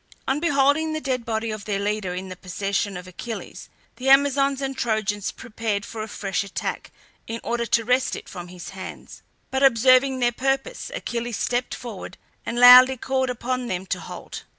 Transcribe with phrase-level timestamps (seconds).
[0.27, 4.59] On beholding the dead body of their leader in the possession of Achilles, the Amazons
[4.59, 6.89] and Trojans prepared for a fresh attack
[7.27, 12.17] in order to wrest it from his hands; but observing their purpose, Achilles stepped forward
[12.47, 14.45] and loudly called upon them to halt.